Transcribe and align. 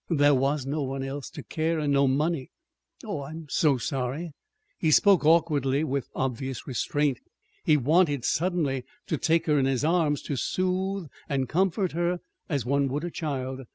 There 0.09 0.33
was 0.33 0.65
no 0.65 0.81
one 0.81 1.03
else 1.03 1.29
to 1.29 1.43
care; 1.43 1.77
and 1.77 1.93
no 1.93 2.07
money." 2.07 2.49
"Oh, 3.05 3.21
I'm 3.21 3.45
so 3.49 3.73
so 3.73 3.77
sorry!" 3.77 4.31
He 4.79 4.89
spoke 4.89 5.27
awkwardly, 5.27 5.83
with 5.83 6.09
obvious 6.15 6.65
restraint. 6.65 7.19
He 7.65 7.77
wanted 7.77 8.25
suddenly 8.25 8.83
to 9.05 9.17
take 9.19 9.45
her 9.45 9.59
in 9.59 9.67
his 9.67 9.85
arms 9.85 10.23
to 10.23 10.35
soothe 10.37 11.05
and 11.29 11.47
comfort 11.47 11.91
her 11.91 12.17
as 12.49 12.65
one 12.65 12.87
would 12.87 13.03
a 13.03 13.11
child. 13.11 13.61